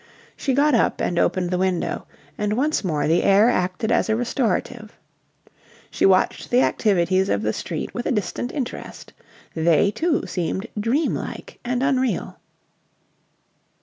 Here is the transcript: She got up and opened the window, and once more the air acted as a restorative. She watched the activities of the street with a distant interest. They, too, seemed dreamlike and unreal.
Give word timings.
She 0.35 0.55
got 0.55 0.73
up 0.73 0.99
and 0.99 1.19
opened 1.19 1.51
the 1.51 1.59
window, 1.59 2.07
and 2.35 2.53
once 2.53 2.83
more 2.83 3.07
the 3.07 3.21
air 3.21 3.51
acted 3.51 3.91
as 3.91 4.09
a 4.09 4.15
restorative. 4.15 4.97
She 5.91 6.07
watched 6.07 6.49
the 6.49 6.61
activities 6.63 7.29
of 7.29 7.43
the 7.43 7.53
street 7.53 7.93
with 7.93 8.07
a 8.07 8.11
distant 8.11 8.51
interest. 8.51 9.13
They, 9.53 9.91
too, 9.91 10.25
seemed 10.25 10.65
dreamlike 10.79 11.59
and 11.63 11.83
unreal. 11.83 12.37